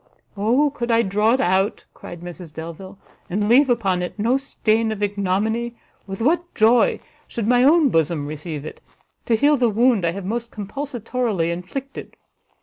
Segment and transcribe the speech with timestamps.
[0.35, 2.97] "O could I draw it out," cried Mrs Delvile,
[3.29, 5.75] "and leave upon it no stain of ignominy,
[6.07, 8.81] with what joy should my own bosom receive it,
[9.27, 12.17] to heal the wound I have most compulsatorily inflicted!